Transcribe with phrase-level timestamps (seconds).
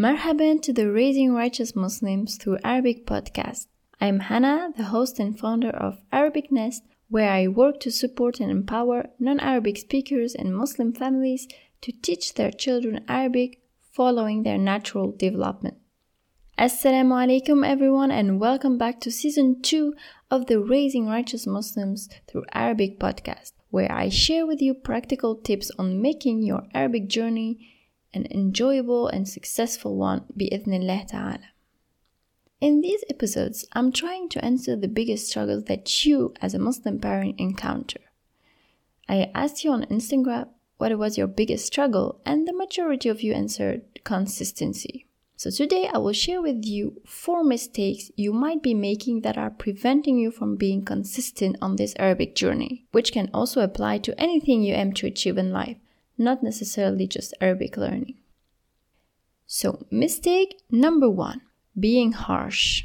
[0.00, 3.66] Marhaban to the Raising Righteous Muslims through Arabic podcast.
[4.00, 8.50] I'm Hannah, the host and founder of Arabic Nest, where I work to support and
[8.50, 11.46] empower non Arabic speakers and Muslim families
[11.82, 13.60] to teach their children Arabic
[13.92, 15.76] following their natural development.
[16.58, 19.92] Assalamu alaikum, everyone, and welcome back to season 2
[20.30, 25.70] of the Raising Righteous Muslims through Arabic podcast, where I share with you practical tips
[25.78, 27.76] on making your Arabic journey
[28.12, 31.50] an enjoyable and successful one, bi'idhnillah ta'ala.
[32.60, 36.98] In these episodes, I'm trying to answer the biggest struggles that you, as a Muslim
[36.98, 38.00] parent, encounter.
[39.08, 43.34] I asked you on Instagram what was your biggest struggle, and the majority of you
[43.34, 45.06] answered consistency.
[45.36, 49.50] So today I will share with you four mistakes you might be making that are
[49.50, 54.62] preventing you from being consistent on this Arabic journey, which can also apply to anything
[54.62, 55.78] you aim to achieve in life,
[56.20, 58.14] not necessarily just Arabic learning.
[59.46, 61.40] So, mistake number one
[61.78, 62.84] being harsh.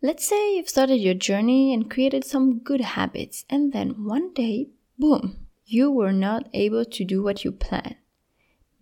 [0.00, 4.70] Let's say you've started your journey and created some good habits, and then one day,
[4.98, 7.96] boom, you were not able to do what you planned.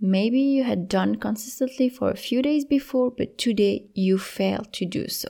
[0.00, 4.84] Maybe you had done consistently for a few days before, but today you failed to
[4.86, 5.28] do so.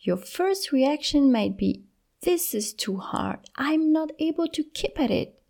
[0.00, 1.84] Your first reaction might be,
[2.20, 3.38] This is too hard.
[3.56, 5.40] I'm not able to keep at it.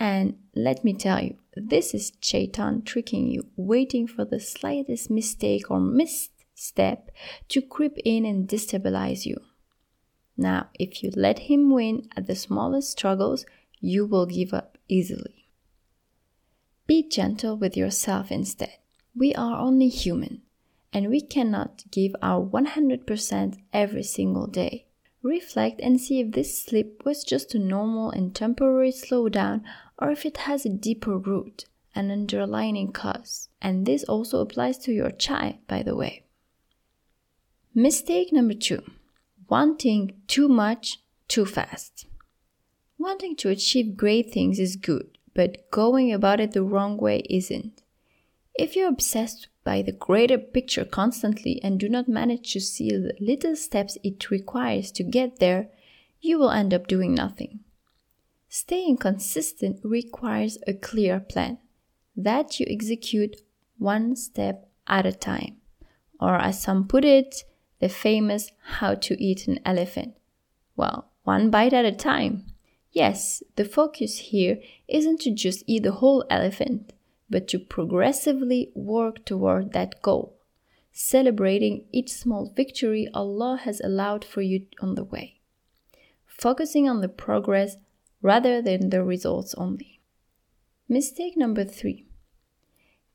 [0.00, 5.70] And let me tell you, this is Shaitan tricking you, waiting for the slightest mistake
[5.70, 7.10] or misstep
[7.50, 9.36] to creep in and destabilize you.
[10.38, 13.44] Now, if you let him win at the smallest struggles,
[13.78, 15.44] you will give up easily.
[16.86, 18.78] Be gentle with yourself instead.
[19.14, 20.40] We are only human
[20.94, 24.86] and we cannot give our 100% every single day.
[25.22, 29.62] Reflect and see if this slip was just a normal and temporary slowdown
[29.98, 33.48] or if it has a deeper root, an underlying cause.
[33.60, 36.24] And this also applies to your child, by the way.
[37.74, 38.82] Mistake number two
[39.48, 42.06] wanting too much too fast.
[42.98, 47.82] Wanting to achieve great things is good, but going about it the wrong way isn't.
[48.54, 53.14] If you're obsessed by the greater picture constantly and do not manage to see the
[53.20, 55.68] little steps it requires to get there,
[56.20, 57.60] you will end up doing nothing.
[58.48, 61.58] Staying consistent requires a clear plan
[62.16, 63.36] that you execute
[63.78, 65.56] one step at a time,
[66.20, 67.44] or as some put it,
[67.78, 70.14] the famous how to eat an elephant.
[70.76, 72.46] Well, one bite at a time.
[72.92, 76.92] Yes, the focus here isn't to just eat the whole elephant,
[77.30, 80.36] but to progressively work toward that goal,
[80.92, 85.40] celebrating each small victory Allah has allowed for you on the way,
[86.26, 87.76] focusing on the progress
[88.20, 90.00] rather than the results only.
[90.88, 92.06] Mistake number three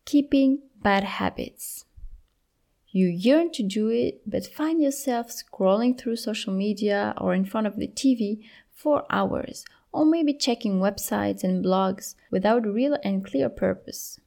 [0.05, 1.85] keeping bad habits.
[2.89, 7.67] You yearn to do it, but find yourself scrolling through social media or in front
[7.67, 13.47] of the TV for hours, or maybe checking websites and blogs without real and clear
[13.47, 14.19] purpose.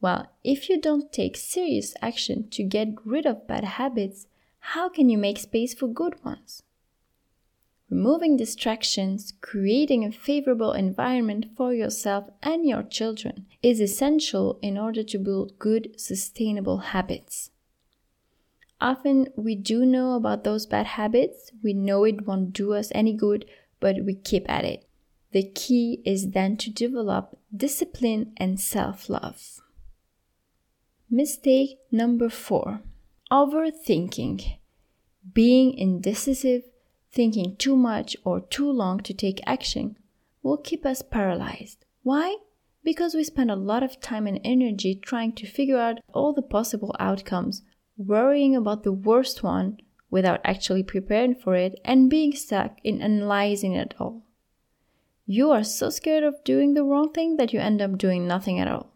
[0.00, 4.26] Well, if you don't take serious action to get rid of bad habits,
[4.58, 6.62] how can you make space for good ones?
[7.90, 15.02] Removing distractions, creating a favorable environment for yourself and your children is essential in order
[15.02, 17.50] to build good, sustainable habits.
[18.80, 23.12] Often we do know about those bad habits, we know it won't do us any
[23.12, 23.44] good,
[23.78, 24.85] but we keep at it.
[25.36, 29.60] The key is then to develop discipline and self love.
[31.10, 32.80] Mistake number four
[33.30, 34.56] overthinking.
[35.34, 36.62] Being indecisive,
[37.12, 39.98] thinking too much or too long to take action
[40.42, 41.84] will keep us paralyzed.
[42.02, 42.38] Why?
[42.82, 46.40] Because we spend a lot of time and energy trying to figure out all the
[46.40, 47.60] possible outcomes,
[47.98, 49.76] worrying about the worst one
[50.10, 54.25] without actually preparing for it and being stuck in analyzing it all.
[55.26, 58.60] You are so scared of doing the wrong thing that you end up doing nothing
[58.60, 58.92] at all.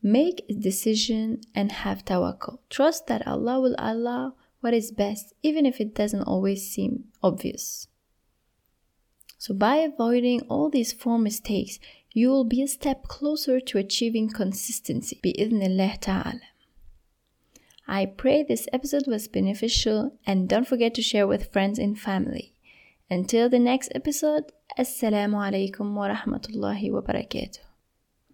[0.00, 2.60] Make a decision and have tawakkul.
[2.70, 7.88] Trust that Allah will allow what is best, even if it doesn't always seem obvious.
[9.38, 11.80] So, by avoiding all these four mistakes,
[12.12, 15.18] you will be a step closer to achieving consistency.
[15.22, 16.40] Bi'idhnillah ta'ala.
[17.88, 22.54] I pray this episode was beneficial and don't forget to share with friends and family.
[23.12, 27.69] Until the next episode, Assalamu alaikum wa rahmatullahi wa barakatuh.